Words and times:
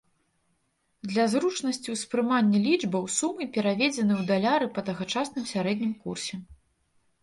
Для 1.11 1.25
зручнасці 1.33 1.89
ўспрымання 1.97 2.63
лічбаў 2.65 3.03
сумы 3.19 3.43
пераведзеныя 3.59 4.17
ў 4.21 4.29
даляры 4.35 4.67
па 4.77 4.81
тагачасным 4.93 5.43
сярэднім 5.55 5.99
курсе. 6.05 6.47